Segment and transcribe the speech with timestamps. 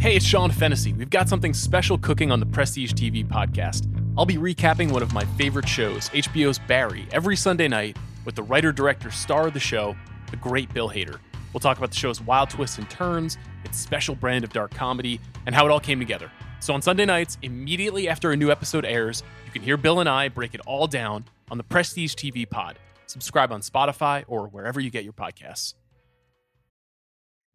[0.00, 0.94] Hey, it's Sean Fennessy.
[0.94, 3.86] We've got something special cooking on the Prestige TV podcast.
[4.16, 8.42] I'll be recapping one of my favorite shows, HBO's Barry, every Sunday night with the
[8.42, 9.94] writer director star of the show,
[10.30, 11.18] the great Bill Hader.
[11.52, 15.20] We'll talk about the show's wild twists and turns, its special brand of dark comedy,
[15.44, 16.32] and how it all came together.
[16.60, 20.08] So on Sunday nights, immediately after a new episode airs, you can hear Bill and
[20.08, 22.78] I break it all down on the Prestige TV pod.
[23.06, 25.74] Subscribe on Spotify or wherever you get your podcasts.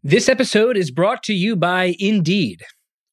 [0.07, 2.61] This episode is brought to you by Indeed.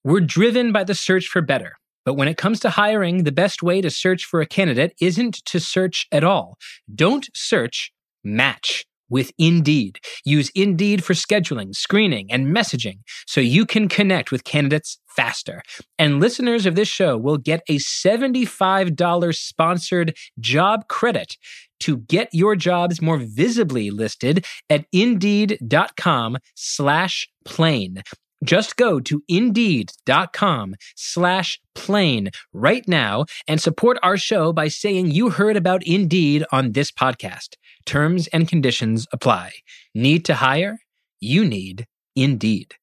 [0.05, 1.79] We're driven by the search for better.
[2.05, 5.37] But when it comes to hiring, the best way to search for a candidate isn't
[5.47, 6.59] to search at all.
[6.95, 10.01] Don't search, match with Indeed.
[10.25, 15.63] Use Indeed for scheduling, screening, and messaging so you can connect with candidates faster.
[15.99, 21.37] And listeners of this show will get a $75 sponsored job credit
[21.81, 28.03] to get your jobs more visibly listed at indeed.com slash plain.
[28.45, 35.31] Just go to indeed.com slash plain right now and support our show by saying you
[35.31, 37.55] heard about Indeed on this podcast.
[37.87, 39.53] Terms and conditions apply.
[39.95, 40.79] Need to hire?
[41.21, 42.75] You need Indeed.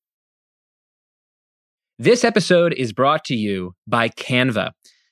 [2.00, 4.72] This episode is brought to you by Canva.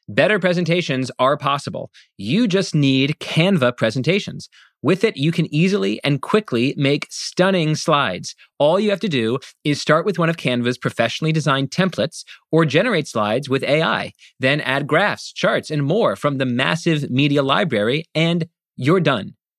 [0.10, 1.92] Better presentations are possible.
[2.18, 4.48] You just need Canva presentations.
[4.82, 8.36] With it, you can easily and quickly make stunning slides.
[8.58, 12.64] All you have to do is start with one of Canva's professionally designed templates or
[12.64, 14.14] generate slides with AI.
[14.40, 19.36] Then add graphs, charts, and more from the massive media library, and you're done.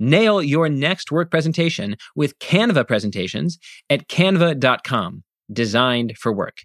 [0.00, 3.58] Nail your next work presentation with Canva presentations
[3.90, 6.58] at canva.com, designed for work.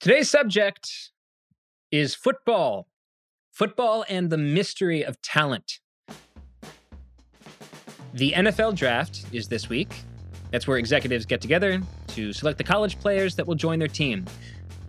[0.00, 0.90] Today's subject
[1.92, 2.88] is football.
[3.52, 5.78] Football and the mystery of talent.
[8.12, 9.94] The NFL draft is this week.
[10.50, 14.24] That's where executives get together to select the college players that will join their team.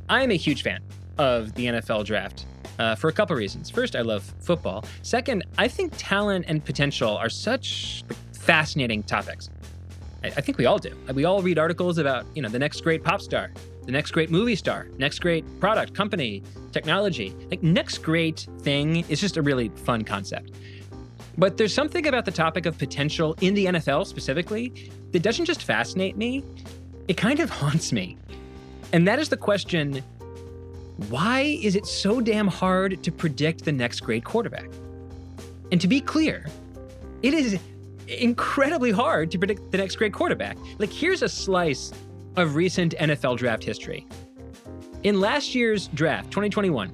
[0.09, 0.81] I'm a huge fan
[1.17, 2.45] of the NFL draft
[2.79, 3.69] uh, for a couple reasons.
[3.69, 4.85] First, I love football.
[5.01, 8.03] Second, I think talent and potential are such
[8.33, 9.49] fascinating topics.
[10.23, 10.95] I, I think we all do.
[11.13, 13.51] We all read articles about, you know, the next great pop star,
[13.85, 17.35] the next great movie star, next great product, company, technology.
[17.49, 20.51] Like, next great thing is just a really fun concept.
[21.37, 25.63] But there's something about the topic of potential in the NFL specifically that doesn't just
[25.63, 26.43] fascinate me,
[27.07, 28.17] it kind of haunts me.
[28.93, 30.01] And that is the question
[31.09, 34.69] why is it so damn hard to predict the next great quarterback?
[35.71, 36.45] And to be clear,
[37.21, 37.59] it is
[38.07, 40.57] incredibly hard to predict the next great quarterback.
[40.77, 41.91] Like, here's a slice
[42.37, 44.07] of recent NFL draft history.
[45.03, 46.91] In last year's draft, 2021,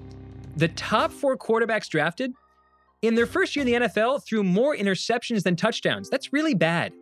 [0.55, 2.33] the top four quarterbacks drafted
[3.01, 6.09] in their first year in the NFL threw more interceptions than touchdowns.
[6.09, 6.93] That's really bad.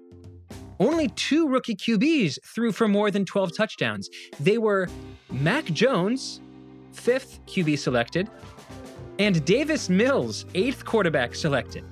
[0.80, 4.10] Only two rookie QBs threw for more than 12 touchdowns.
[4.40, 4.88] They were
[5.30, 6.40] Mac Jones
[7.00, 8.30] fifth QB selected,
[9.18, 11.84] and Davis Mills, eighth quarterback selected.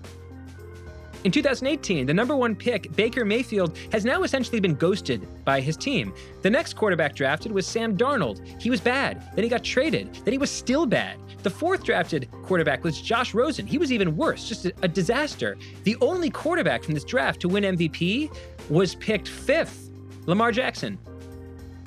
[1.23, 5.75] In 2018, the number one pick, Baker Mayfield, has now essentially been ghosted by his
[5.75, 6.13] team.
[6.41, 8.61] The next quarterback drafted was Sam Darnold.
[8.61, 9.23] He was bad.
[9.33, 10.13] Then he got traded.
[10.23, 11.19] Then he was still bad.
[11.43, 13.65] The fourth drafted quarterback was Josh Rosen.
[13.65, 15.57] He was even worse, just a, a disaster.
[15.83, 18.33] The only quarterback from this draft to win MVP
[18.69, 19.89] was picked fifth,
[20.27, 20.99] Lamar Jackson.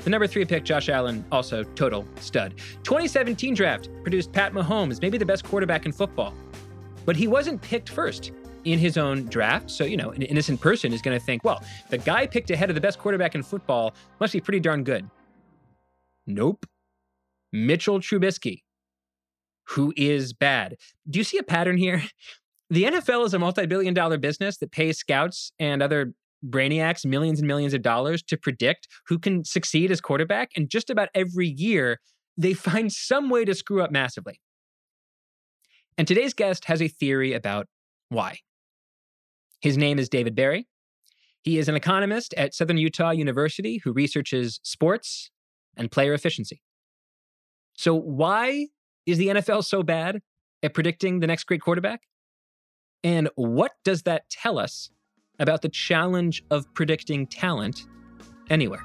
[0.04, 2.54] The number three pick, Josh Allen, also total stud.
[2.84, 6.34] 2017 draft produced Pat Mahomes, maybe the best quarterback in football.
[7.04, 8.32] But he wasn't picked first
[8.64, 9.70] in his own draft.
[9.70, 12.70] So, you know, an innocent person is going to think, well, the guy picked ahead
[12.70, 15.08] of the best quarterback in football must be pretty darn good.
[16.26, 16.66] Nope.
[17.52, 18.62] Mitchell Trubisky,
[19.68, 20.76] who is bad.
[21.08, 22.02] Do you see a pattern here?
[22.72, 26.14] The NFL is a multi billion dollar business that pays scouts and other
[26.44, 30.50] brainiacs millions and millions of dollars to predict who can succeed as quarterback.
[30.56, 31.98] And just about every year,
[32.36, 34.40] they find some way to screw up massively.
[35.98, 37.66] And today's guest has a theory about
[38.08, 38.38] why.
[39.60, 40.66] His name is David Berri.
[41.42, 45.30] He is an economist at Southern Utah University who researches sports
[45.76, 46.62] and player efficiency.
[47.74, 48.68] So, why
[49.06, 50.20] is the NFL so bad
[50.62, 52.02] at predicting the next great quarterback?
[53.02, 54.90] And what does that tell us
[55.40, 57.86] about the challenge of predicting talent
[58.50, 58.84] anywhere.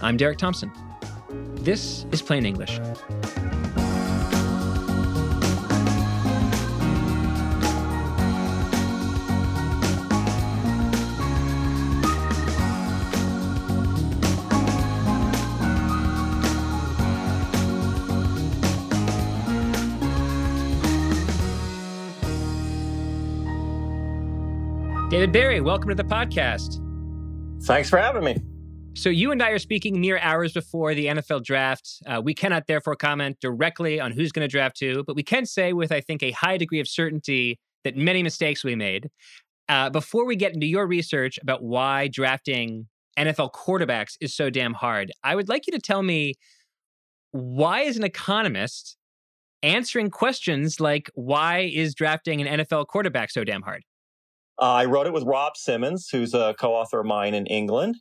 [0.00, 0.70] I'm Derek Thompson.
[1.54, 2.78] This is Plain English.
[25.12, 26.80] David Berri, welcome to the podcast.
[27.64, 28.40] Thanks for having me.
[28.94, 32.00] So, you and I are speaking mere hours before the NFL draft.
[32.06, 35.44] Uh, we cannot therefore comment directly on who's going to draft who, but we can
[35.44, 39.10] say with, I think, a high degree of certainty that many mistakes we made.
[39.68, 42.88] Uh, before we get into your research about why drafting
[43.18, 46.36] NFL quarterbacks is so damn hard, I would like you to tell me
[47.32, 48.96] why, is an economist,
[49.62, 53.82] answering questions like why is drafting an NFL quarterback so damn hard?
[54.60, 57.96] Uh, I wrote it with Rob Simmons, who's a co author of mine in England.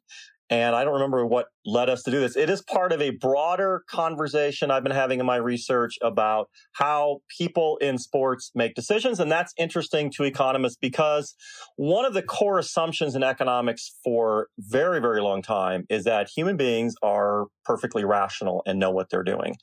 [0.51, 2.35] And I don't remember what led us to do this.
[2.35, 7.21] It is part of a broader conversation I've been having in my research about how
[7.37, 9.21] people in sports make decisions.
[9.21, 11.35] And that's interesting to economists because
[11.77, 16.57] one of the core assumptions in economics for very, very long time is that human
[16.57, 19.55] beings are perfectly rational and know what they're doing.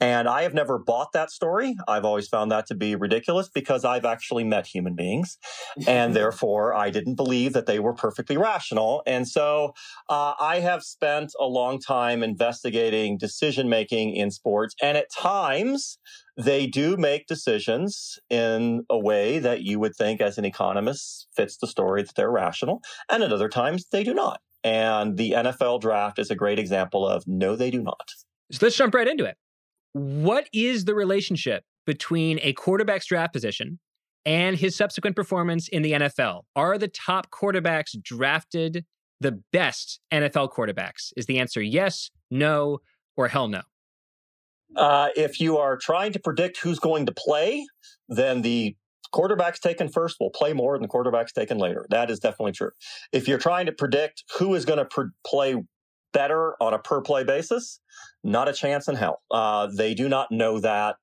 [0.00, 1.76] And I have never bought that story.
[1.86, 5.38] I've always found that to be ridiculous because I've actually met human beings.
[5.86, 9.02] And therefore, I didn't believe that they were perfectly rational.
[9.06, 9.72] And so
[10.08, 14.74] uh, I have spent a long time investigating decision making in sports.
[14.82, 15.98] And at times,
[16.36, 21.56] they do make decisions in a way that you would think, as an economist, fits
[21.58, 22.82] the story that they're rational.
[23.08, 24.40] And at other times, they do not.
[24.64, 28.10] And the NFL draft is a great example of no, they do not.
[28.50, 29.36] So let's jump right into it.
[29.94, 33.78] What is the relationship between a quarterback's draft position
[34.26, 36.42] and his subsequent performance in the NFL?
[36.56, 38.84] Are the top quarterbacks drafted
[39.20, 41.12] the best NFL quarterbacks?
[41.16, 42.78] Is the answer yes, no,
[43.16, 43.62] or hell no?
[44.74, 47.64] Uh, if you are trying to predict who's going to play,
[48.08, 48.74] then the
[49.14, 51.86] quarterbacks taken first will play more than the quarterbacks taken later.
[51.90, 52.70] That is definitely true.
[53.12, 55.54] If you're trying to predict who is going to pr- play
[56.14, 57.80] better on a per play basis?
[58.22, 59.20] Not a chance in hell.
[59.30, 60.96] Uh, they do not know that.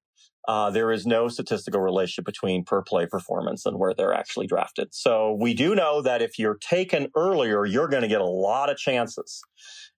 [0.47, 4.87] Uh, there is no statistical relationship between per play performance and where they're actually drafted.
[4.91, 8.71] So we do know that if you're taken earlier, you're going to get a lot
[8.71, 9.41] of chances.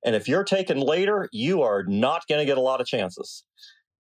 [0.04, 3.46] And if you're taken later, you are not going to get a lot of chances.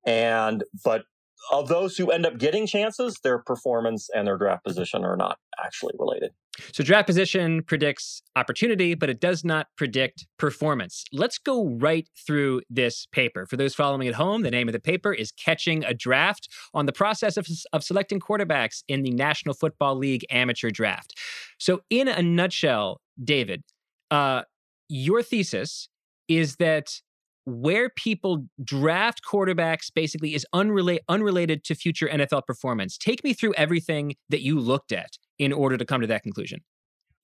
[0.05, 1.05] And, but
[1.51, 5.37] of those who end up getting chances, their performance and their draft position are not
[5.63, 6.31] actually related.
[6.71, 11.03] So, draft position predicts opportunity, but it does not predict performance.
[11.11, 13.47] Let's go right through this paper.
[13.47, 16.85] For those following at home, the name of the paper is Catching a Draft on
[16.85, 21.17] the process of, of selecting quarterbacks in the National Football League amateur draft.
[21.57, 23.63] So, in a nutshell, David,
[24.11, 24.43] uh,
[24.89, 25.89] your thesis
[26.27, 27.01] is that
[27.45, 32.97] where people draft quarterbacks basically is unrela- unrelated to future NFL performance.
[32.97, 36.59] Take me through everything that you looked at in order to come to that conclusion.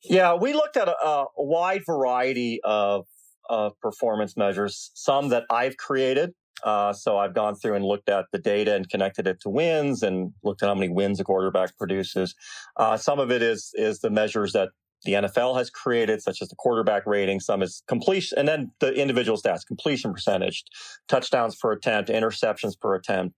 [0.04, 3.06] Yeah, we looked at a, a wide variety of,
[3.50, 6.34] of performance measures, some that I've created.
[6.64, 10.04] Uh, so I've gone through and looked at the data and connected it to wins
[10.04, 12.36] and looked at how many wins a quarterback produces.
[12.78, 14.70] Uh, some of it is is the measures that
[15.06, 17.40] the NFL has created, such as the quarterback rating.
[17.40, 20.64] Some is completion, and then the individual stats: completion percentage,
[21.08, 23.36] touchdowns per attempt, interceptions per attempt,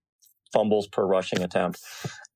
[0.52, 1.80] fumbles per rushing attempt.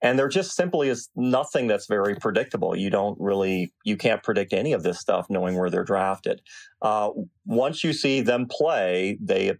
[0.02, 2.76] And there just simply is nothing that's very predictable.
[2.76, 6.42] You don't really, you can't predict any of this stuff knowing where they're drafted.
[6.82, 7.10] Uh,
[7.46, 9.54] once you see them play, they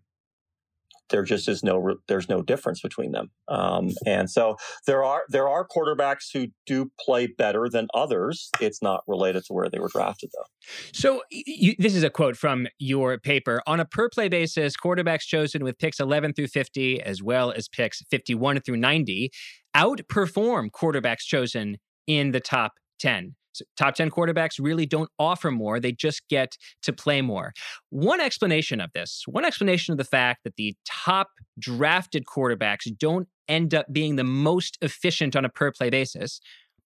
[1.10, 3.30] there just is no there's no difference between them.
[3.48, 4.58] Um, and so
[4.88, 8.50] there are there are quarterbacks who do play better than others.
[8.60, 10.46] It's not related to where they were drafted, though.
[10.94, 13.62] So you, this is a quote from your paper.
[13.68, 17.68] On a per play basis, quarterbacks chosen with picks 11 through 50, as well as
[17.68, 19.32] picks 51 through 90,
[19.76, 23.36] outperform quarterbacks chosen in the top 10.
[23.78, 27.54] Top 10 quarterbacks really don't offer more, they just get to play more.
[27.90, 33.28] One explanation of this, one explanation of the fact that the top drafted quarterbacks don't
[33.48, 36.40] end up being the most efficient on a per play basis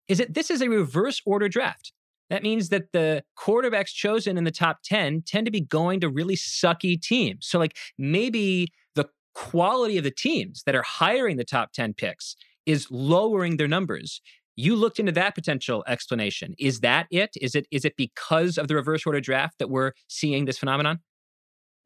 [0.08, 1.94] is that this is a reverse order draft.
[2.30, 6.10] That means that the quarterbacks chosen in the top 10 tend to be going to
[6.10, 7.48] really sucky teams.
[7.48, 12.36] So, like, maybe the quality of the teams that are hiring the top 10 picks
[12.66, 14.22] is lowering their numbers.
[14.60, 16.54] You looked into that potential explanation.
[16.60, 17.30] Is that it?
[17.42, 21.00] Is it is it because of the reverse order draft that we're seeing this phenomenon?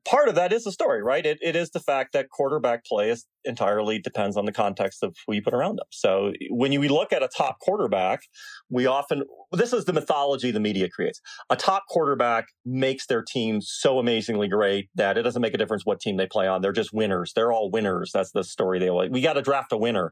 [0.05, 1.23] Part of that is the story, right?
[1.23, 5.15] It, it is the fact that quarterback play is entirely depends on the context of
[5.25, 5.85] who you put around them.
[5.89, 8.21] So when you, look at a top quarterback,
[8.69, 11.21] we often, this is the mythology the media creates.
[11.49, 15.85] A top quarterback makes their team so amazingly great that it doesn't make a difference
[15.85, 16.61] what team they play on.
[16.61, 17.33] They're just winners.
[17.33, 18.11] They're all winners.
[18.13, 20.11] That's the story they always, we got to draft a winner.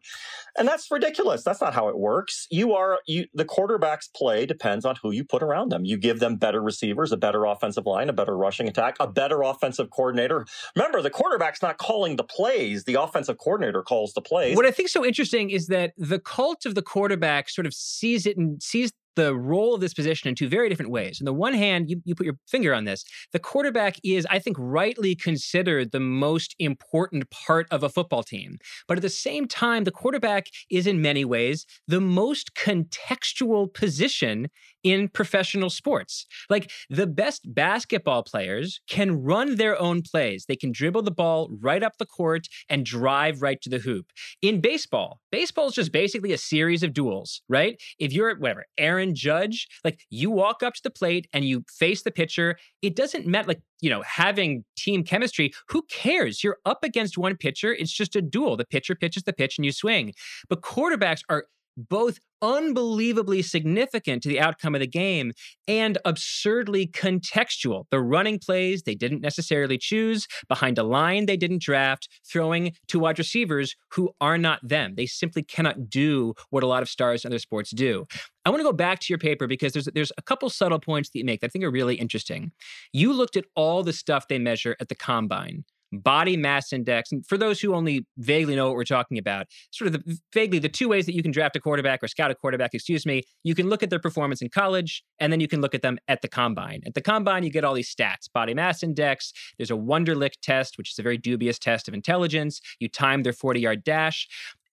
[0.57, 1.43] And that's ridiculous.
[1.43, 2.47] That's not how it works.
[2.49, 5.85] You are, you, the quarterback's play depends on who you put around them.
[5.85, 9.41] You give them better receivers, a better offensive line, a better rushing attack, a better
[9.41, 10.45] offensive coordinator.
[10.75, 12.83] Remember, the quarterback's not calling the plays.
[12.85, 14.55] The offensive coordinator calls the plays.
[14.55, 18.25] What I think so interesting is that the cult of the quarterback sort of sees
[18.25, 21.19] it and sees the role of this position in two very different ways.
[21.19, 23.03] On the one hand, you, you put your finger on this.
[23.33, 28.57] The quarterback is, I think, rightly considered the most important part of a football team.
[28.87, 34.47] But at the same time, the quarterback is in many ways the most contextual position
[34.83, 36.25] in professional sports.
[36.49, 40.45] Like the best basketball players can run their own plays.
[40.47, 44.07] They can dribble the ball right up the court and drive right to the hoop.
[44.41, 47.81] In baseball, baseball is just basically a series of duels, right?
[47.99, 52.03] If you're whatever, Aaron Judge, like you walk up to the plate and you face
[52.03, 56.43] the pitcher, it doesn't matter like, you know, having team chemistry, who cares?
[56.43, 58.57] You're up against one pitcher, it's just a duel.
[58.57, 60.13] The pitcher pitches the pitch and you swing.
[60.49, 61.45] But quarterbacks are
[61.89, 65.31] both unbelievably significant to the outcome of the game
[65.67, 67.85] and absurdly contextual.
[67.91, 72.99] The running plays they didn't necessarily choose, behind a line they didn't draft, throwing to
[72.99, 74.95] wide receivers who are not them.
[74.95, 78.05] They simply cannot do what a lot of stars in other sports do.
[78.43, 81.09] I want to go back to your paper because there's there's a couple subtle points
[81.09, 82.51] that you make that I think are really interesting.
[82.91, 87.11] You looked at all the stuff they measure at the combine body mass index.
[87.11, 90.59] And for those who only vaguely know what we're talking about, sort of the, vaguely
[90.59, 93.23] the two ways that you can draft a quarterback or scout a quarterback, excuse me,
[93.43, 95.97] you can look at their performance in college and then you can look at them
[96.07, 96.81] at the combine.
[96.85, 100.77] At the combine, you get all these stats body mass index, there's a Wonderlic test,
[100.77, 102.61] which is a very dubious test of intelligence.
[102.79, 104.27] You time their 40 yard dash.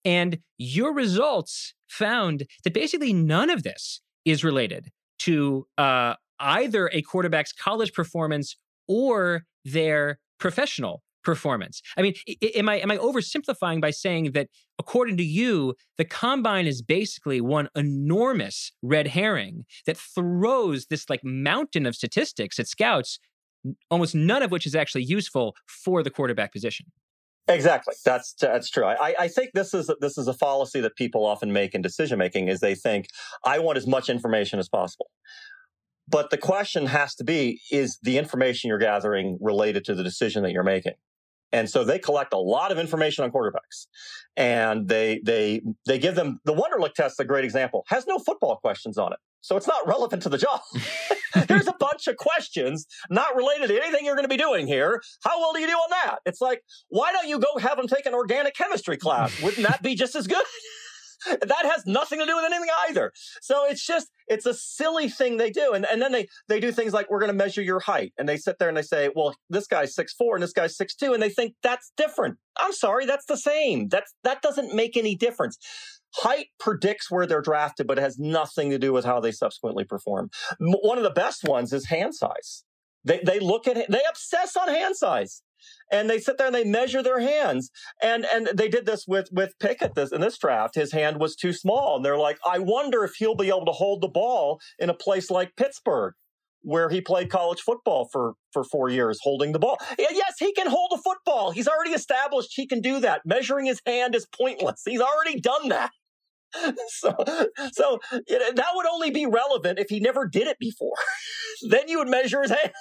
[0.05, 7.03] And your results found that basically none of this is related to uh, either a
[7.03, 8.57] quarterback's college performance
[8.87, 11.83] or their professional performance.
[11.99, 12.15] I mean,
[12.55, 17.43] am I am I oversimplifying by saying that according to you, the combine is basically
[17.43, 23.19] one enormous red herring that throws this like mountain of statistics at scouts,
[23.91, 26.87] almost none of which is actually useful for the quarterback position.
[27.47, 27.95] Exactly.
[28.07, 28.87] That's that's true.
[28.87, 32.19] I, I think this is this is a fallacy that people often make in decision
[32.19, 33.09] making is they think
[33.45, 35.11] I want as much information as possible.
[36.11, 40.43] But the question has to be is the information you're gathering related to the decision
[40.45, 40.95] that you're making?
[41.53, 43.87] And so they collect a lot of information on quarterbacks
[44.37, 48.57] and they, they, they give them the Wonderlic test, a great example, has no football
[48.57, 49.19] questions on it.
[49.41, 50.61] So it's not relevant to the job.
[51.49, 55.01] There's a bunch of questions not related to anything you're going to be doing here.
[55.25, 56.19] How well do you do on that?
[56.27, 59.41] It's like, why don't you go have them take an organic chemistry class?
[59.43, 60.45] Wouldn't that be just as good?
[61.27, 63.13] that has nothing to do with anything either.
[63.41, 65.73] So it's just it's a silly thing they do.
[65.73, 68.29] And and then they they do things like we're going to measure your height, and
[68.29, 70.95] they sit there and they say, well, this guy's six four and this guy's six
[70.95, 72.39] two, and they think that's different.
[72.59, 73.89] I'm sorry, that's the same.
[73.89, 75.59] That's that doesn't make any difference.
[76.15, 79.85] Height predicts where they're drafted, but it has nothing to do with how they subsequently
[79.85, 80.31] perform.
[80.59, 82.65] One of the best ones is hand size.
[83.05, 85.43] They they look at they obsess on hand size
[85.91, 87.71] and they sit there and they measure their hands.
[88.03, 90.75] And and they did this with with Pickett this in this draft.
[90.75, 93.73] His hand was too small, and they're like, I wonder if he'll be able to
[93.73, 96.15] hold the ball in a place like Pittsburgh.
[96.63, 99.79] Where he played college football for, for four years, holding the ball.
[99.97, 101.53] Yes, he can hold a football.
[101.53, 103.23] He's already established he can do that.
[103.25, 104.83] Measuring his hand is pointless.
[104.85, 105.93] He's already done that.
[106.89, 107.15] so
[107.73, 110.97] so you know, that would only be relevant if he never did it before.
[111.71, 112.73] then you would measure his hand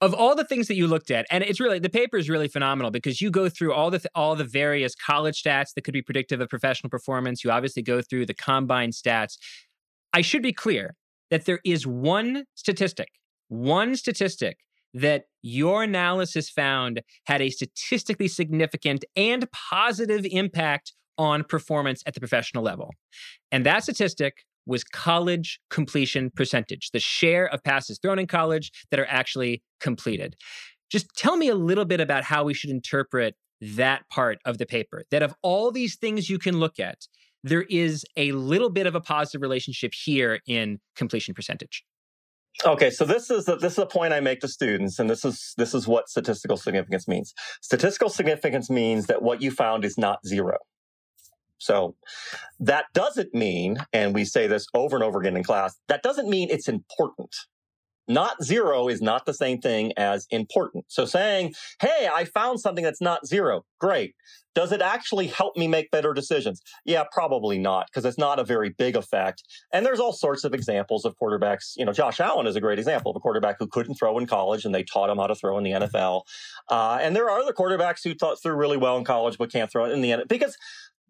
[0.00, 2.48] of all the things that you looked at and it's really the paper is really
[2.48, 6.02] phenomenal because you go through all the all the various college stats that could be
[6.02, 7.44] predictive of professional performance.
[7.44, 9.36] You obviously go through the combine stats.
[10.12, 10.96] I should be clear
[11.30, 13.08] that there is one statistic
[13.48, 14.58] one statistic
[14.94, 22.20] that your analysis found had a statistically significant and positive impact on performance at the
[22.20, 22.90] professional level.
[23.52, 29.00] And that statistic was college completion percentage, the share of passes thrown in college that
[29.00, 30.36] are actually completed.
[30.90, 34.66] Just tell me a little bit about how we should interpret that part of the
[34.66, 35.04] paper.
[35.10, 36.98] That of all these things you can look at,
[37.42, 41.84] there is a little bit of a positive relationship here in completion percentage.
[42.66, 45.24] Okay, so this is the, this is a point I make to students, and this
[45.24, 47.32] is this is what statistical significance means.
[47.62, 50.58] Statistical significance means that what you found is not zero.
[51.60, 51.94] So
[52.58, 56.28] that doesn't mean, and we say this over and over again in class, that doesn't
[56.28, 57.34] mean it's important.
[58.08, 60.86] Not zero is not the same thing as important.
[60.88, 64.14] So saying, hey, I found something that's not zero, great.
[64.52, 66.60] Does it actually help me make better decisions?
[66.84, 69.44] Yeah, probably not, because it's not a very big effect.
[69.72, 71.74] And there's all sorts of examples of quarterbacks.
[71.76, 74.26] You know, Josh Allen is a great example of a quarterback who couldn't throw in
[74.26, 76.22] college and they taught him how to throw in the NFL.
[76.68, 79.70] Uh, and there are other quarterbacks who thought threw really well in college but can't
[79.70, 80.56] throw in the NFL because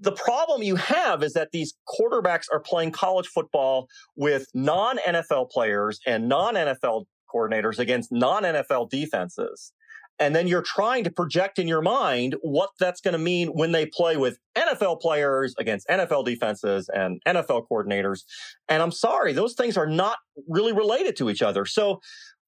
[0.00, 5.50] the problem you have is that these quarterbacks are playing college football with non NFL
[5.50, 9.73] players and non NFL coordinators against non NFL defenses.
[10.19, 13.73] And then you're trying to project in your mind what that's going to mean when
[13.73, 18.25] they play with NFL players against NFL defenses and NFL coordinators.
[18.69, 21.64] And I'm sorry, those things are not really related to each other.
[21.64, 22.00] So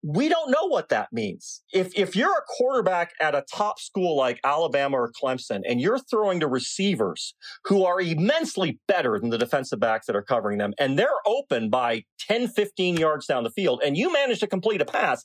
[0.03, 1.63] we don't know what that means.
[1.73, 5.99] If if you're a quarterback at a top school like Alabama or Clemson and you're
[5.99, 10.75] throwing to receivers who are immensely better than the defensive backs that are covering them
[10.79, 14.81] and they're open by 10 15 yards down the field and you manage to complete
[14.81, 15.23] a pass,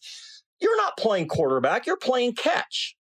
[0.61, 2.95] you're not playing quarterback, you're playing catch.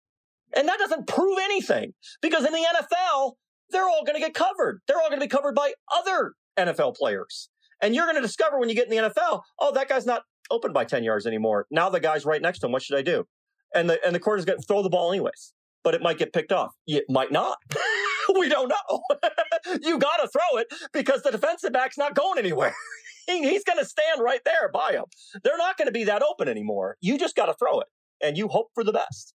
[0.55, 3.33] And that doesn't prove anything because in the NFL,
[3.71, 4.83] they're all going to get covered.
[4.87, 7.49] They're all going to be covered by other NFL players.
[7.81, 10.23] And you're going to discover when you get in the NFL, oh, that guy's not
[10.53, 11.67] open by 10 yards anymore.
[11.71, 12.73] Now the guy's right next to him.
[12.73, 13.27] What should I do?
[13.75, 16.33] And the and the quarter's going to throw the ball anyways, but it might get
[16.33, 16.73] picked off.
[16.87, 17.57] It might not.
[18.39, 19.03] we don't know.
[19.83, 22.75] you got to throw it because the defensive back's not going anywhere.
[23.27, 25.05] He's going to stand right there by him.
[25.43, 26.97] They're not going to be that open anymore.
[27.01, 27.87] You just got to throw it
[28.21, 29.33] and you hope for the best.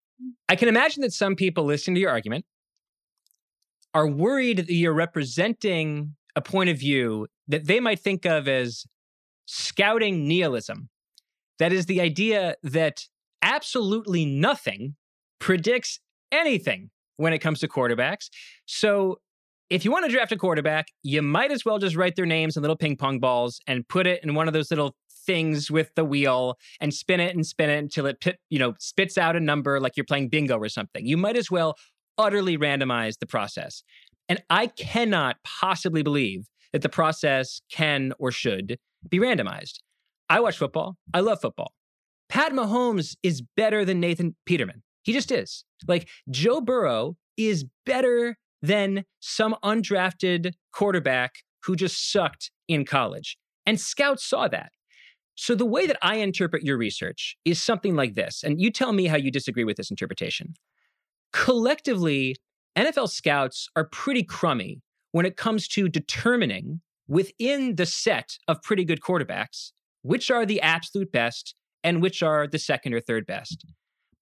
[0.49, 2.45] I can imagine that some people listening to your argument
[3.95, 8.87] are worried that you're representing a point of view that they might think of as
[9.47, 10.89] scouting nihilism.
[11.59, 13.05] That is the idea that
[13.43, 14.97] absolutely nothing
[15.39, 16.01] predicts
[16.33, 18.29] anything when it comes to quarterbacks.
[18.67, 19.21] So
[19.69, 22.57] if you want to draft a quarterback, you might as well just write their names
[22.57, 24.95] in little ping pong balls and put it in one of those little
[25.27, 29.19] things with the wheel and spin it and spin it until it you know spits
[29.19, 31.05] out a number like you're playing bingo or something.
[31.05, 31.75] You might as well
[32.17, 33.83] utterly randomize the process.
[34.29, 39.79] And I cannot possibly believe that the process can or should be randomized.
[40.29, 40.97] I watch football.
[41.15, 41.73] I love football.
[42.29, 44.83] Pat Mahomes is better than Nathan Peterman.
[45.03, 45.65] He just is.
[45.87, 53.37] Like Joe Burrow is better than some undrafted quarterback who just sucked in college.
[53.65, 54.71] And scouts saw that.
[55.37, 58.43] So the way that I interpret your research is something like this.
[58.43, 60.55] And you tell me how you disagree with this interpretation.
[61.33, 62.37] Collectively,
[62.77, 64.81] NFL scouts are pretty crummy
[65.13, 69.73] when it comes to determining within the set of pretty good quarterbacks
[70.07, 73.67] which are the absolute best and which are the second or third best.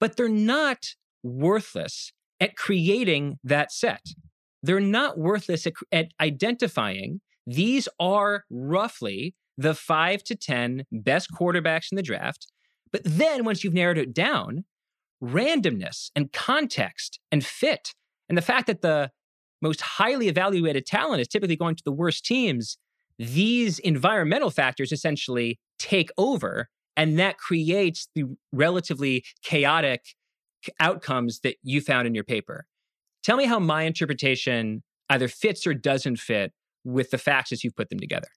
[0.01, 4.05] But they're not worthless at creating that set.
[4.62, 11.92] They're not worthless at, at identifying these are roughly the five to 10 best quarterbacks
[11.92, 12.47] in the draft.
[12.90, 14.64] But then once you've narrowed it down,
[15.23, 17.94] randomness and context and fit,
[18.29, 19.11] and the fact that the
[19.61, 22.79] most highly evaluated talent is typically going to the worst teams,
[23.18, 26.68] these environmental factors essentially take over.
[26.96, 30.03] And that creates the relatively chaotic
[30.81, 32.66] outcomes that you found in your paper.
[33.22, 36.53] Tell me how my interpretation either fits or doesn't fit
[36.85, 38.29] with the facts as you've put them together.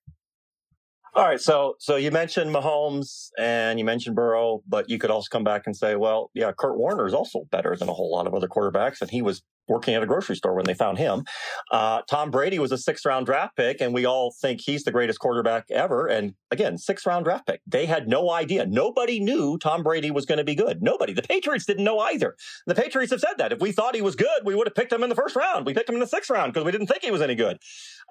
[1.17, 5.29] All right, so so you mentioned Mahomes and you mentioned Burrow, but you could also
[5.31, 8.27] come back and say, well, yeah, Kurt Warner is also better than a whole lot
[8.27, 11.25] of other quarterbacks, and he was working at a grocery store when they found him.
[11.71, 14.91] Uh, Tom Brady was a sixth round draft pick, and we all think he's the
[14.91, 16.05] greatest quarterback ever.
[16.05, 17.61] And again, sixth round draft pick.
[17.65, 18.67] They had no idea.
[18.67, 20.83] Nobody knew Tom Brady was going to be good.
[20.83, 21.13] Nobody.
[21.13, 22.35] The Patriots didn't know either.
[22.67, 23.51] The Patriots have said that.
[23.51, 25.65] If we thought he was good, we would have picked him in the first round.
[25.65, 27.57] We picked him in the sixth round because we didn't think he was any good.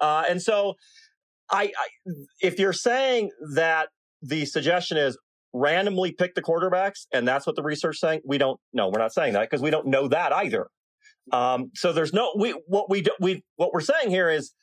[0.01, 0.75] Uh, and so
[1.49, 3.89] I, I if you're saying that
[4.21, 5.17] the suggestion is
[5.53, 9.13] randomly pick the quarterbacks and that's what the research saying we don't no we're not
[9.13, 10.67] saying that because we don't know that either.
[11.31, 14.53] Um, so there's no we what we do, we what we're saying here is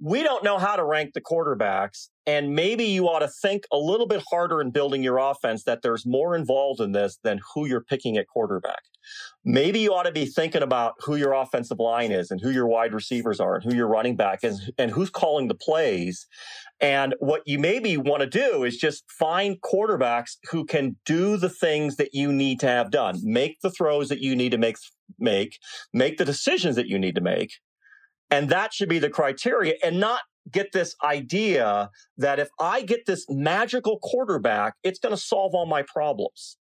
[0.00, 2.08] we don't know how to rank the quarterbacks.
[2.26, 5.82] And maybe you ought to think a little bit harder in building your offense that
[5.82, 8.80] there's more involved in this than who you're picking at quarterback.
[9.44, 12.66] Maybe you ought to be thinking about who your offensive line is and who your
[12.66, 16.26] wide receivers are and who your running back is and who's calling the plays.
[16.80, 21.50] And what you maybe want to do is just find quarterbacks who can do the
[21.50, 24.76] things that you need to have done, make the throws that you need to make,
[25.18, 25.58] make,
[25.92, 27.54] make the decisions that you need to make
[28.30, 33.06] and that should be the criteria and not get this idea that if I get
[33.06, 36.56] this magical quarterback, it's going to solve all my problems.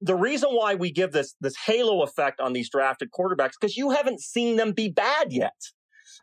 [0.00, 3.90] The reason why we give this, this halo effect on these drafted quarterbacks, because you
[3.90, 5.60] haven't seen them be bad yet.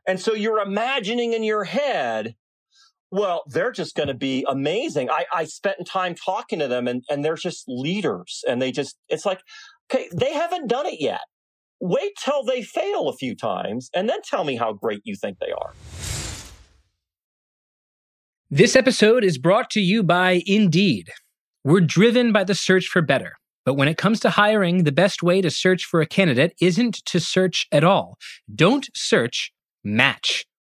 [0.07, 2.35] And so you're imagining in your head
[3.11, 5.09] Well, they're just going to be amazing.
[5.09, 8.97] I, I spent time talking to them and, and they're just leaders and they just,
[9.07, 9.41] it's like,
[9.89, 11.21] okay, they haven't done it yet.
[11.79, 15.37] Wait till they fail a few times and then tell me how great you think
[15.39, 15.73] they are.
[18.49, 21.11] This episode is brought to you by Indeed.
[21.63, 23.33] We're driven by the search for better.
[23.65, 27.05] But when it comes to hiring, the best way to search for a candidate isn't
[27.05, 28.17] to search at all.
[28.55, 29.51] Don't search,
[29.83, 30.45] match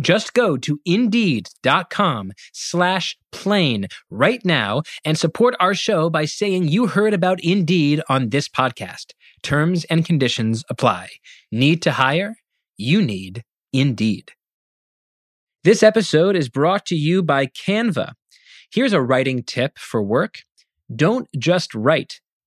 [0.00, 6.88] Just go to indeed.com slash plain right now and support our show by saying you
[6.88, 9.12] heard about Indeed on this podcast.
[9.42, 11.10] Terms and conditions apply.
[11.52, 12.36] Need to hire?
[12.76, 14.32] You need Indeed.
[15.62, 18.12] This episode is brought to you by Canva.
[18.72, 20.40] Here's a writing tip for work.
[20.94, 22.20] Don't just write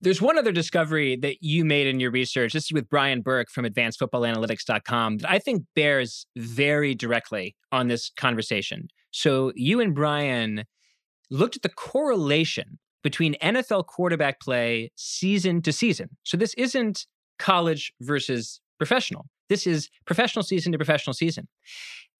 [0.00, 2.52] There's one other discovery that you made in your research.
[2.52, 8.10] This is with Brian Burke from advancedfootballanalytics.com that I think bears very directly on this
[8.16, 8.88] conversation.
[9.12, 10.64] So you and Brian
[11.30, 16.08] looked at the correlation between NFL quarterback play season to season.
[16.24, 17.06] So this isn't
[17.38, 19.26] college versus professional.
[19.48, 21.48] This is professional season to professional season.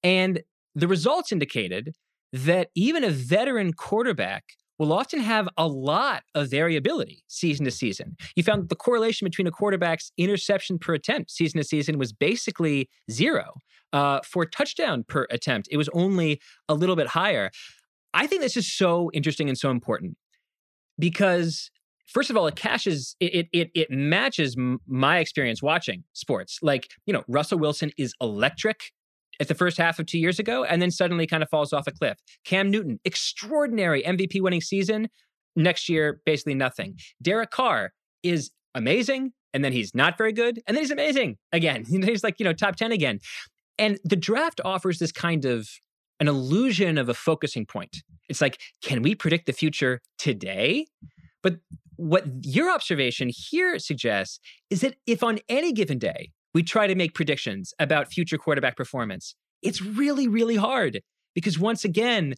[0.02, 0.42] And
[0.74, 1.94] the results indicated
[2.32, 4.44] that even a veteran quarterback
[4.78, 8.16] will often have a lot of variability season to season.
[8.36, 12.12] You found that the correlation between a quarterback's interception per attempt season to season was
[12.12, 13.54] basically zero.
[13.92, 17.50] Uh, for touchdown per attempt, it was only a little bit higher.
[18.12, 20.16] I think this is so interesting and so important
[20.98, 21.70] because
[22.06, 24.56] first of all, it caches it it it matches
[24.86, 26.58] my experience watching sports.
[26.62, 28.92] Like you know, Russell Wilson is electric
[29.40, 31.86] at the first half of two years ago, and then suddenly kind of falls off
[31.86, 32.18] a cliff.
[32.44, 35.08] Cam Newton, extraordinary MVP winning season.
[35.56, 36.96] Next year, basically nothing.
[37.22, 37.92] Derek Carr
[38.22, 41.84] is amazing, and then he's not very good, and then he's amazing again.
[41.88, 43.20] He's like, you know, top 10 again.
[43.78, 45.68] And the draft offers this kind of
[46.20, 48.02] an illusion of a focusing point.
[48.28, 50.86] It's like, can we predict the future today?
[51.42, 51.56] But
[51.96, 56.94] what your observation here suggests is that if on any given day we try to
[56.94, 59.34] make predictions about future quarterback performance.
[59.62, 61.00] It's really, really hard
[61.34, 62.34] because once again,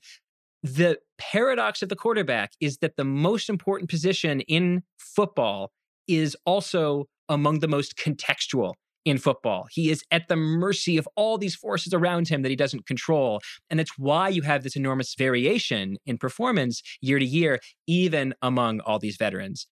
[0.62, 5.70] the paradox of the quarterback is that the most important position in football
[6.08, 8.74] is also among the most contextual
[9.04, 9.66] in football.
[9.70, 13.40] He is at the mercy of all these forces around him that he doesn't control.
[13.70, 18.80] And that's why you have this enormous variation in performance year to year, even among
[18.80, 19.68] all these veterans.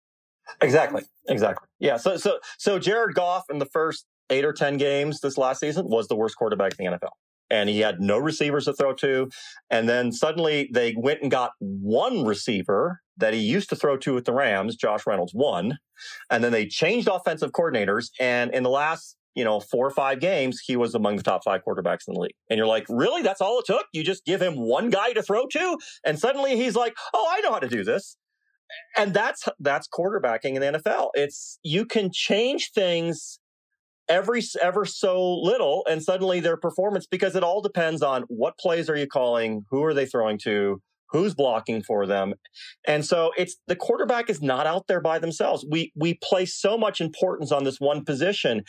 [0.62, 1.04] Exactly.
[1.28, 1.67] Exactly.
[1.80, 1.97] Yeah.
[1.97, 5.88] So so so Jared Goff in the first eight or 10 games this last season
[5.88, 7.12] was the worst quarterback in the NFL.
[7.52, 9.30] And he had no receivers to throw to.
[9.72, 14.13] And then suddenly they went and got one receiver that he used to throw to
[14.13, 15.80] with the Rams, Josh Reynolds, one.
[16.30, 18.12] And then they changed offensive coordinators.
[18.20, 21.44] And in the last, you know, four or five games, he was among the top
[21.44, 22.36] five quarterbacks in the league.
[22.52, 23.24] And you're like, really?
[23.24, 23.86] That's all it took?
[23.94, 25.78] You just give him one guy to throw to?
[26.06, 28.15] And suddenly he's like, oh, I know how to do this
[28.98, 31.10] and that's that's quarterbacking in the NFL.
[31.13, 33.38] It's you can change things
[34.10, 38.89] every ever so little and suddenly their performance because it all depends on what plays
[38.89, 42.34] are you calling who are they throwing to who's blocking for them.
[42.88, 45.65] And so it's the quarterback is not out there by themselves.
[45.69, 48.63] We we place so much importance on this one position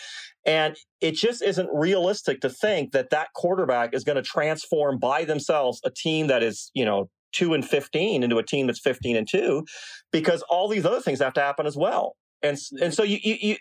[0.46, 5.24] and it just isn't realistic to think that that quarterback is going to transform by
[5.24, 9.16] themselves a team that is, you know, 2 and 15 into a team that's 15
[9.16, 9.64] and 2
[10.12, 12.16] because all these other things have to happen as well.
[12.42, 13.56] And and so you, you, you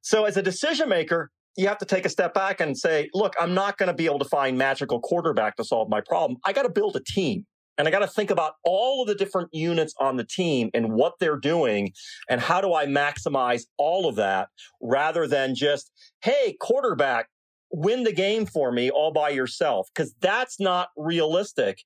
[0.00, 3.34] so as a decision maker, you have to take a step back and say, look,
[3.40, 6.38] I'm not going to be able to find magical quarterback to solve my problem.
[6.44, 7.46] I got to build a team.
[7.78, 10.92] And I got to think about all of the different units on the team and
[10.92, 11.92] what they're doing
[12.28, 14.48] and how do I maximize all of that
[14.82, 15.90] rather than just,
[16.22, 17.28] hey, quarterback,
[17.70, 19.88] win the game for me all by yourself.
[19.94, 21.78] Cause that's not realistic.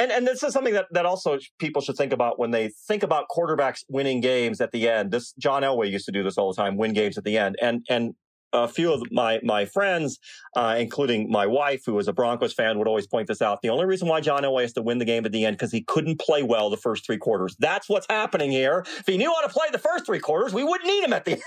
[0.00, 3.02] And, and this is something that, that also people should think about when they think
[3.02, 5.10] about quarterbacks winning games at the end.
[5.10, 7.56] This John Elway used to do this all the time, win games at the end.
[7.60, 8.14] And and
[8.52, 10.18] a few of my my friends,
[10.56, 13.60] uh, including my wife, who was a Broncos fan, would always point this out.
[13.60, 15.70] The only reason why John Elway has to win the game at the end because
[15.70, 17.54] he couldn't play well the first three quarters.
[17.58, 18.84] That's what's happening here.
[18.98, 21.26] If he knew how to play the first three quarters, we wouldn't need him at
[21.26, 21.42] the end.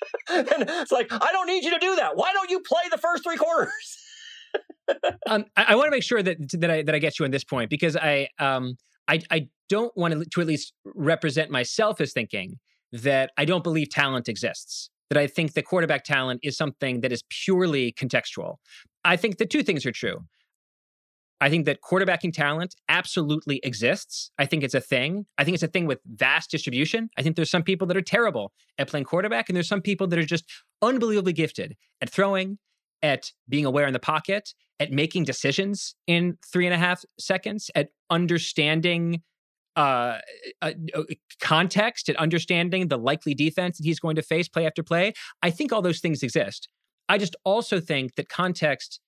[0.30, 2.16] and it's like, I don't need you to do that.
[2.16, 3.98] Why don't you play the first three quarters?
[5.28, 7.30] Um, I, I want to make sure that that I that I get you on
[7.30, 8.76] this point because I um
[9.08, 12.58] I I don't want to, to at least represent myself as thinking
[12.92, 17.12] that I don't believe talent exists that I think the quarterback talent is something that
[17.12, 18.56] is purely contextual.
[19.04, 20.24] I think the two things are true.
[21.40, 24.30] I think that quarterbacking talent absolutely exists.
[24.38, 25.24] I think it's a thing.
[25.38, 27.08] I think it's a thing with vast distribution.
[27.16, 30.06] I think there's some people that are terrible at playing quarterback, and there's some people
[30.08, 30.44] that are just
[30.82, 32.58] unbelievably gifted at throwing,
[33.02, 37.70] at being aware in the pocket, at making decisions in three and a half seconds,
[37.74, 39.22] at understanding
[39.76, 40.18] uh,
[40.62, 40.72] uh,
[41.40, 45.12] context and understanding the likely defense that he's going to face play after play.
[45.42, 46.68] I think all those things exist.
[47.08, 49.00] I just also think that context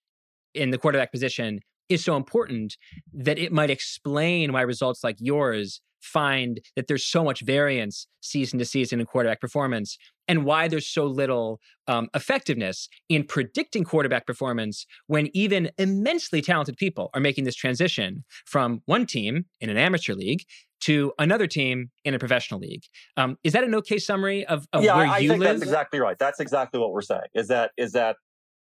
[0.54, 2.76] in the quarterback position is so important
[3.12, 8.58] that it might explain why results like yours find that there's so much variance season
[8.58, 9.96] to season in quarterback performance
[10.28, 16.76] and why there's so little um, effectiveness in predicting quarterback performance when even immensely talented
[16.76, 20.42] people are making this transition from one team in an amateur league
[20.80, 22.82] to another team in a professional league.
[23.16, 25.60] Um, is that an okay summary of, of yeah, where I you think live?
[25.60, 26.18] That's exactly right.
[26.18, 27.28] That's exactly what we're saying.
[27.34, 28.16] Is that is that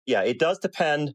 [0.06, 0.22] yeah?
[0.22, 1.14] It does depend.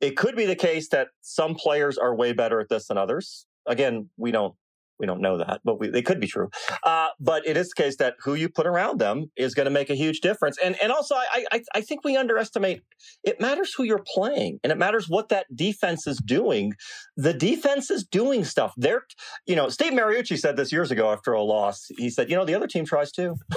[0.00, 3.46] It could be the case that some players are way better at this than others.
[3.66, 4.54] Again, we don't
[4.98, 6.50] we don't know that, but we, they could be true.
[6.82, 9.70] Uh, but it is the case that who you put around them is going to
[9.70, 10.58] make a huge difference.
[10.62, 12.82] And and also, I, I I think we underestimate.
[13.22, 16.72] It matters who you're playing, and it matters what that defense is doing.
[17.16, 18.74] The defense is doing stuff.
[18.76, 19.04] They're,
[19.46, 21.86] you know, Steve Mariucci said this years ago after a loss.
[21.96, 23.36] He said, you know, the other team tries too.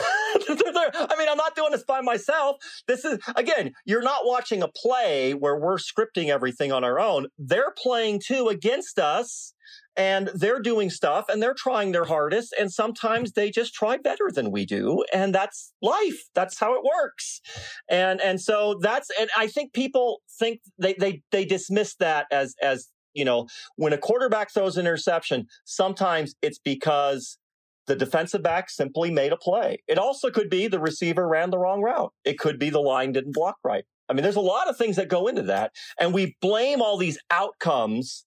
[0.94, 2.58] I mean, I'm not doing this by myself.
[2.88, 7.28] This is again, you're not watching a play where we're scripting everything on our own.
[7.38, 9.54] They're playing too against us
[9.98, 14.30] and they're doing stuff and they're trying their hardest and sometimes they just try better
[14.34, 17.42] than we do and that's life that's how it works
[17.90, 22.56] and and so that's and i think people think they they they dismiss that as
[22.62, 27.38] as you know when a quarterback throws an interception sometimes it's because
[27.88, 29.82] the defensive back simply made a play.
[29.88, 32.14] It also could be the receiver ran the wrong route.
[32.24, 33.84] It could be the line didn't block right.
[34.10, 36.98] I mean there's a lot of things that go into that and we blame all
[36.98, 38.26] these outcomes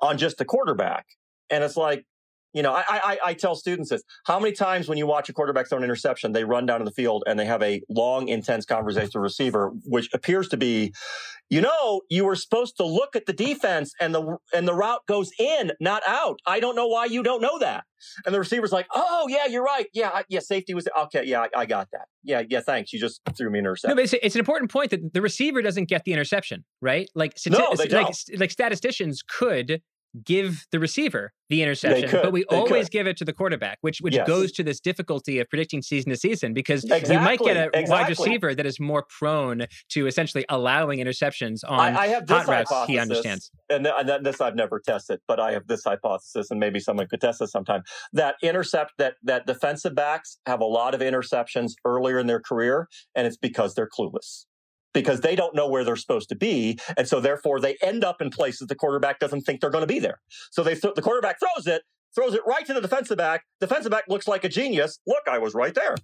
[0.00, 1.06] on just the quarterback.
[1.48, 2.04] And it's like,
[2.52, 5.32] you know, I, I, I tell students this: how many times when you watch a
[5.32, 8.28] quarterback throw an interception, they run down to the field and they have a long,
[8.28, 10.92] intense conversation with the receiver, which appears to be,
[11.48, 15.06] you know, you were supposed to look at the defense and the and the route
[15.06, 16.40] goes in, not out.
[16.46, 17.84] I don't know why you don't know that.
[18.26, 19.86] And the receiver's like, oh yeah, you're right.
[19.92, 21.24] Yeah, I, yeah, safety was okay.
[21.24, 22.06] Yeah, I, I, got that.
[22.24, 22.92] Yeah, yeah, thanks.
[22.92, 23.90] You just threw me an interception.
[23.90, 27.08] No, but it's, it's, an important point that the receiver doesn't get the interception, right?
[27.14, 28.40] Like, no, they like, don't.
[28.40, 29.82] like statisticians could
[30.24, 32.92] give the receiver the interception, but we always could.
[32.92, 34.26] give it to the quarterback, which which yes.
[34.26, 37.14] goes to this difficulty of predicting season to season because exactly.
[37.14, 37.90] you might get a exactly.
[37.90, 42.46] wide receiver that is more prone to essentially allowing interceptions on I, I have hot
[42.46, 43.50] routes he understands.
[43.68, 47.06] And, th- and this I've never tested, but I have this hypothesis, and maybe someone
[47.08, 47.82] could test this sometime.
[48.12, 52.88] That intercept that that defensive backs have a lot of interceptions earlier in their career,
[53.14, 54.46] and it's because they're clueless
[54.92, 56.78] because they don't know where they're supposed to be.
[56.96, 59.92] And so therefore they end up in places the quarterback doesn't think they're going to
[59.92, 60.20] be there.
[60.50, 61.82] So they th- the quarterback throws it,
[62.14, 63.44] throws it right to the defensive back.
[63.60, 64.98] Defensive back looks like a genius.
[65.06, 65.94] Look, I was right there.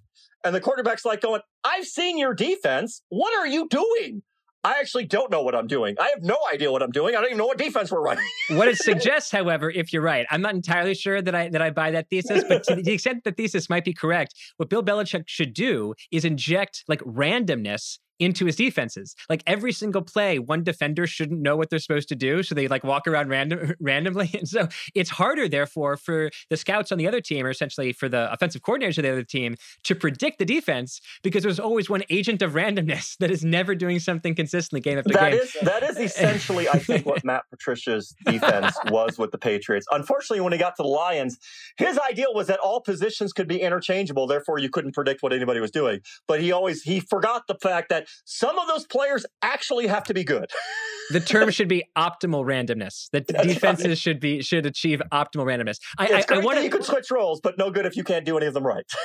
[0.43, 3.01] And the quarterback's like going, I've seen your defense.
[3.09, 4.23] What are you doing?
[4.63, 5.95] I actually don't know what I'm doing.
[5.99, 7.15] I have no idea what I'm doing.
[7.15, 8.25] I don't even know what defense we're running.
[8.49, 11.69] what it suggests, however, if you're right, I'm not entirely sure that I that I
[11.69, 15.23] buy that thesis, but to the extent that thesis might be correct, what Bill Belichick
[15.27, 19.15] should do is inject like randomness into his defenses.
[19.29, 22.67] Like every single play, one defender shouldn't know what they're supposed to do, so they
[22.67, 24.29] like walk around random randomly.
[24.33, 28.09] And so it's harder, therefore, for the scouts on the other team, or essentially for
[28.09, 32.03] the offensive coordinators of the other team, to predict the defense because there's always one
[32.09, 35.39] agent of randomness that is never doing something consistently game after that game.
[35.41, 39.85] Is, that is essentially, I think, what Matt Patricia's defense was with the Patriots.
[39.91, 41.37] Unfortunately, when he got to the Lions,
[41.77, 44.27] his ideal was that all positions could be interchangeable.
[44.27, 46.01] Therefore, you couldn't predict what anybody was doing.
[46.27, 50.13] But he always he forgot the fact that some of those players actually have to
[50.13, 50.49] be good.
[51.11, 53.09] the term should be optimal randomness.
[53.11, 53.97] That defenses right.
[53.97, 55.77] should be should achieve optimal randomness.
[55.97, 56.63] I, it's I, I want.
[56.63, 58.85] You could switch roles, but no good if you can't do any of them right.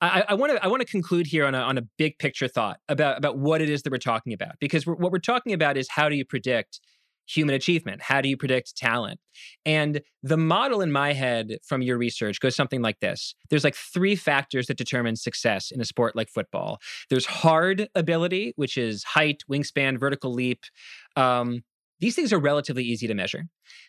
[0.00, 2.78] I want to I want to conclude here on a on a big picture thought
[2.88, 5.76] about about what it is that we're talking about because we're, what we're talking about
[5.76, 6.80] is how do you predict
[7.26, 8.02] human achievement?
[8.02, 9.20] How do you predict talent?
[9.66, 13.74] And the model in my head from your research goes something like this there's like
[13.74, 16.78] three factors that determine success in a sport like football
[17.10, 20.60] there's hard ability, which is height, wingspan, vertical leap.
[21.16, 21.62] Um,
[22.00, 23.44] these things are relatively easy to measure.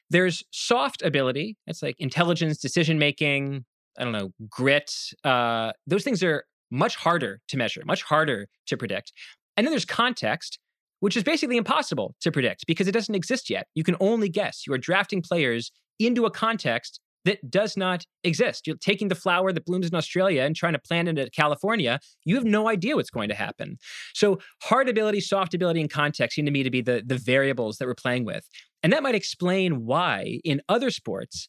[0.09, 3.65] There's soft ability, it's like intelligence, decision making,
[3.97, 4.93] I don't know, grit.
[5.23, 9.11] Uh, those things are much harder to measure, much harder to predict.
[9.57, 10.59] And then there's context,
[10.99, 13.67] which is basically impossible to predict because it doesn't exist yet.
[13.75, 14.63] You can only guess.
[14.65, 18.65] You are drafting players into a context that does not exist.
[18.65, 21.99] You're taking the flower that blooms in Australia and trying to plant it in California.
[22.23, 23.77] You have no idea what's going to happen.
[24.13, 27.77] So, hard ability, soft ability, and context seem to me to be the, the variables
[27.77, 28.47] that we're playing with.
[28.83, 31.47] And that might explain why in other sports,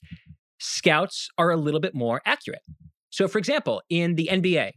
[0.59, 2.63] scouts are a little bit more accurate.
[3.11, 4.73] So, for example, in the NBA,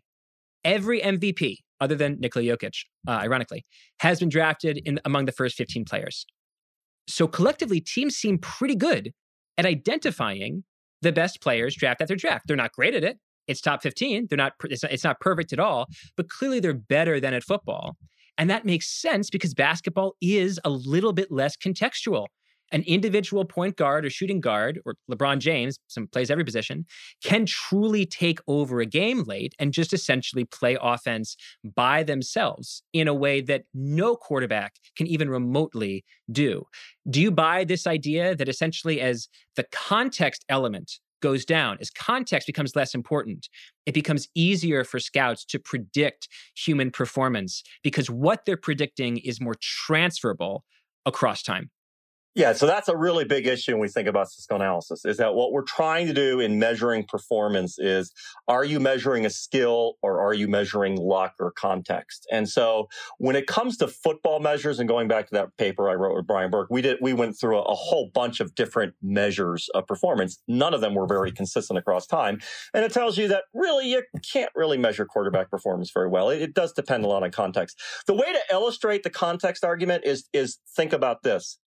[0.64, 3.65] every MVP other than Nikola Jokic, uh, ironically,
[4.00, 6.26] has been drafted in among the first 15 players.
[7.08, 9.13] So collectively, teams seem pretty good
[9.58, 10.63] at identifying
[11.02, 12.46] the best players draft after draft.
[12.48, 13.18] They're not great at it.
[13.48, 14.28] It's top 15.
[14.30, 14.92] They're not it's, not.
[14.92, 17.98] it's not perfect at all, but clearly they're better than at football.
[18.38, 22.28] And that makes sense because basketball is a little bit less contextual
[22.72, 26.86] an individual point guard or shooting guard, or LeBron James, some plays every position,
[27.24, 31.36] can truly take over a game late and just essentially play offense
[31.76, 36.64] by themselves in a way that no quarterback can even remotely do.
[37.10, 42.48] Do you buy this idea that essentially, as the context element goes down, as context
[42.48, 43.50] becomes less important,
[43.86, 49.56] it becomes easier for scouts to predict human performance because what they're predicting is more
[49.60, 50.64] transferable
[51.06, 51.70] across time?
[52.36, 55.34] Yeah, so that's a really big issue when we think about statistical analysis is that
[55.34, 58.13] what we're trying to do in measuring performance is
[58.48, 62.28] are you measuring a skill or are you measuring luck or context?
[62.32, 62.88] And so
[63.18, 66.28] when it comes to football measures and going back to that paper I wrote with
[66.28, 69.88] Brian Burke, we did we went through a, a whole bunch of different measures of
[69.88, 70.39] performance.
[70.48, 72.39] None of them were very consistent across time.
[72.76, 76.30] And it tells you that really you can't really measure quarterback performance very well.
[76.30, 77.82] It, it does depend a lot on context.
[78.06, 81.58] The way to illustrate the context argument is is think about this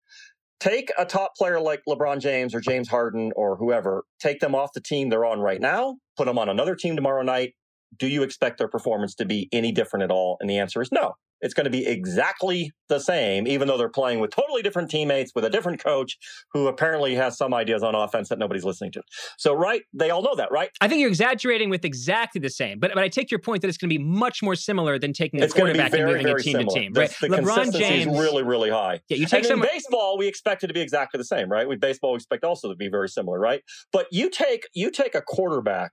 [0.63, 4.71] take a top player like LeBron James or James Harden or whoever, take them off
[4.73, 7.55] the team they're on right now, put them on another team tomorrow night.
[7.99, 10.37] Do you expect their performance to be any different at all?
[10.41, 13.89] And the answer is no it's going to be exactly the same, even though they're
[13.89, 16.17] playing with totally different teammates with a different coach
[16.53, 19.03] who apparently has some ideas on offense that nobody's listening to.
[19.37, 20.71] So, right, they all know that, right?
[20.81, 23.69] I think you're exaggerating with exactly the same, but but I take your point that
[23.69, 26.39] it's going to be much more similar than taking a quarterback very, and moving a
[26.39, 26.75] team similar.
[26.75, 26.93] to team.
[26.95, 27.15] Right?
[27.21, 29.01] The, the LeBron James is really, really high.
[29.09, 31.69] Yeah, you take and baseball, we expect it to be exactly the same, right?
[31.69, 33.63] With baseball, we expect also to be very similar, right?
[33.93, 35.91] But you take you take a quarterback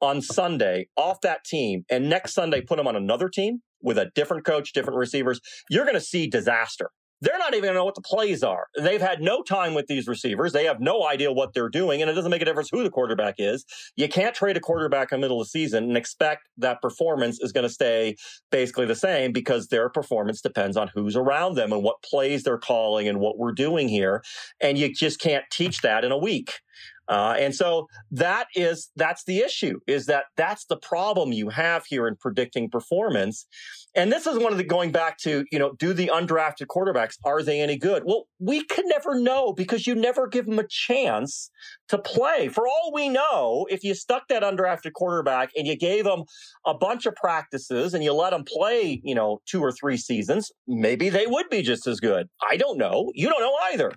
[0.00, 4.10] on Sunday off that team and next Sunday put him on another team with a
[4.14, 6.90] different coach, different receivers, you're going to see disaster.
[7.20, 8.66] They're not even going to know what the plays are.
[8.80, 10.52] They've had no time with these receivers.
[10.52, 12.90] They have no idea what they're doing, and it doesn't make a difference who the
[12.90, 13.64] quarterback is.
[13.96, 17.40] You can't trade a quarterback in the middle of the season and expect that performance
[17.40, 18.14] is going to stay
[18.52, 22.56] basically the same because their performance depends on who's around them and what plays they're
[22.56, 24.22] calling and what we're doing here.
[24.60, 26.60] And you just can't teach that in a week.
[27.08, 31.84] Uh, and so that is that's the issue is that that's the problem you have
[31.86, 33.46] here in predicting performance
[33.94, 37.16] and this is one of the going back to you know do the undrafted quarterbacks
[37.24, 38.02] are they any good?
[38.04, 41.50] Well we could never know because you never give them a chance
[41.88, 42.48] to play.
[42.48, 46.24] For all we know if you stuck that undrafted quarterback and you gave them
[46.66, 50.50] a bunch of practices and you let them play you know two or three seasons
[50.66, 52.28] maybe they would be just as good.
[52.48, 53.10] I don't know.
[53.14, 53.92] You don't know either.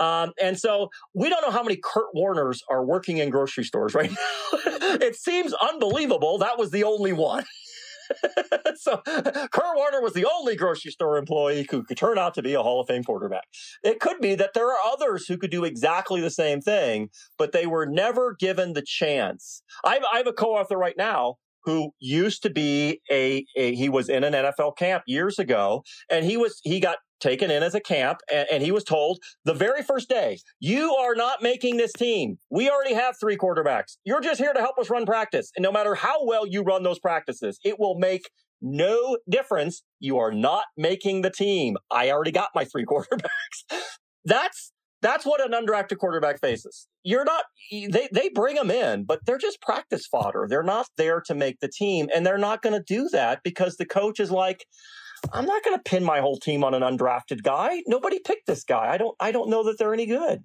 [0.00, 3.94] Um, and so we don't know how many kurt Warners are working in grocery stores
[3.94, 4.10] right
[4.54, 4.58] now.
[5.00, 7.44] it seems unbelievable that was the only one.
[8.76, 12.54] so Kurt Warner was the only grocery store employee who could turn out to be
[12.54, 13.44] a Hall of Fame quarterback.
[13.82, 17.52] It could be that there are others who could do exactly the same thing, but
[17.52, 19.62] they were never given the chance.
[19.84, 24.08] I I have a co-author right now who used to be a, a he was
[24.08, 27.80] in an NFL camp years ago, and he was he got taken in as a
[27.80, 31.92] camp, and, and, he was told the very first day, "You are not making this
[31.92, 32.36] team.
[32.50, 33.96] We already have three quarterbacks.
[34.04, 36.82] You're just here to help us run practice, and no matter how well you run
[36.82, 38.22] those practices, it will make."
[38.64, 39.82] No difference.
[39.98, 41.76] You are not making the team.
[41.90, 43.82] I already got my three quarterbacks.
[44.24, 46.86] That's that's what an undrafted quarterback faces.
[47.02, 50.46] You're not they they bring them in, but they're just practice fodder.
[50.48, 53.76] They're not there to make the team and they're not going to do that because
[53.76, 54.64] the coach is like
[55.32, 57.82] I'm not going to pin my whole team on an undrafted guy.
[57.86, 58.92] Nobody picked this guy.
[58.92, 60.42] I don't I don't know that they're any good.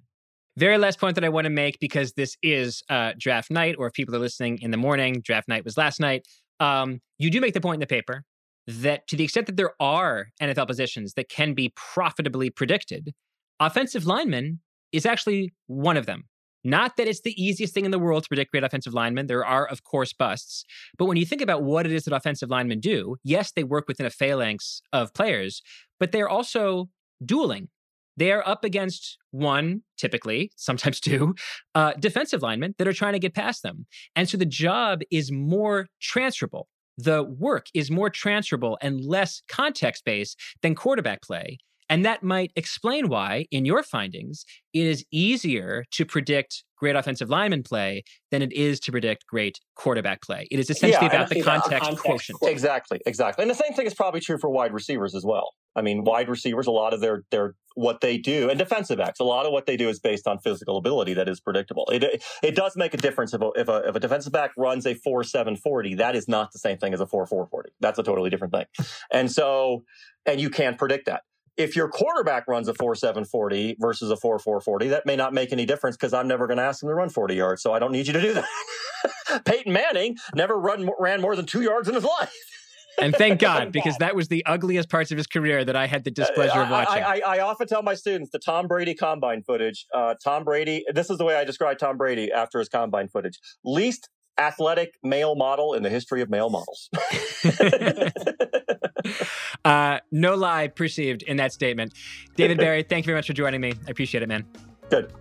[0.56, 3.86] Very last point that I want to make because this is uh, draft night, or
[3.86, 6.26] if people are listening in the morning, draft night was last night.
[6.58, 8.24] Um, you do make the point in the paper
[8.66, 13.14] that to the extent that there are NFL positions that can be profitably predicted,
[13.60, 14.60] offensive lineman
[14.92, 16.24] is actually one of them.
[16.64, 19.26] Not that it's the easiest thing in the world to predict great offensive linemen.
[19.26, 20.64] There are, of course, busts.
[20.96, 23.86] But when you think about what it is that offensive linemen do, yes, they work
[23.88, 25.62] within a phalanx of players,
[26.00, 26.88] but they're also
[27.24, 27.68] dueling.
[28.16, 31.36] They are up against one, typically, sometimes two,
[31.74, 33.86] uh, defensive linemen that are trying to get past them.
[34.16, 36.68] And so the job is more transferable.
[36.96, 41.58] The work is more transferable and less context based than quarterback play.
[41.88, 47.28] And that might explain why, in your findings, it is easier to predict great offensive
[47.28, 50.46] lineman play than it is to predict great quarterback play.
[50.50, 52.38] It is essentially yeah, about the context, context quotient.
[52.42, 53.42] Exactly, exactly.
[53.42, 55.54] And the same thing is probably true for wide receivers as well.
[55.74, 59.20] I mean, wide receivers, a lot of their their what they do, and defensive backs,
[59.20, 61.86] a lot of what they do is based on physical ability that is predictable.
[61.92, 64.86] It it does make a difference if a if a, if a defensive back runs
[64.86, 65.94] a four seven forty.
[65.94, 67.70] That is not the same thing as a four four forty.
[67.80, 68.66] That's a totally different thing.
[69.12, 69.84] And so,
[70.26, 71.22] and you can't predict that
[71.58, 75.96] if your quarterback runs a 4.740 versus a 4.440, that may not make any difference
[75.96, 77.62] because I'm never going to ask him to run 40 yards.
[77.62, 79.44] So I don't need you to do that.
[79.44, 82.32] Peyton Manning never run, ran more than two yards in his life.
[83.02, 86.04] and thank God, because that was the ugliest parts of his career that I had
[86.04, 87.02] the displeasure of watching.
[87.02, 89.84] I, I, I often tell my students the Tom Brady combine footage.
[89.92, 93.38] Uh, Tom Brady, this is the way I describe Tom Brady after his combine footage.
[93.64, 96.88] Least athletic male model in the history of male models.
[99.68, 101.92] Uh, no lie perceived in that statement.
[102.36, 103.74] David Berri, thank you very much for joining me.
[103.86, 104.46] I appreciate it, man.
[104.88, 105.12] Good.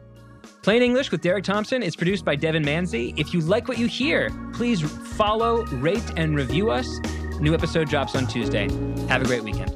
[0.63, 3.13] Plain English with Derek Thompson is produced by Devon Manze.
[3.17, 6.87] If you like what you hear, please follow, rate, and review us.
[7.41, 8.69] New episode drops on Tuesday.
[9.09, 9.75] Have a great weekend.